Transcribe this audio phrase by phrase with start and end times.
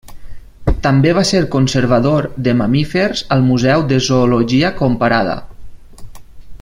[0.85, 5.41] També va ser conservador de mamífers al Museu de Zoologia Comparada.